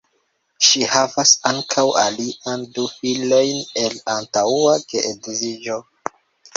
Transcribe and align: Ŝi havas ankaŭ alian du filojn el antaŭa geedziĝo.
Ŝi 0.67 0.79
havas 0.93 1.33
ankaŭ 1.49 1.83
alian 2.05 2.65
du 2.79 2.87
filojn 2.97 3.63
el 3.85 4.01
antaŭa 4.19 4.77
geedziĝo. 4.91 5.83